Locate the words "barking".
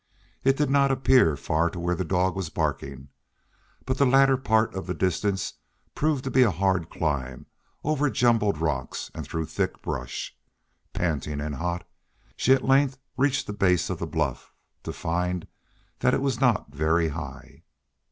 2.49-3.09